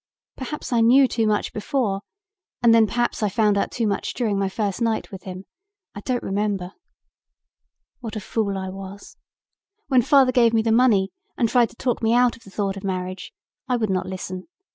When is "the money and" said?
10.63-11.47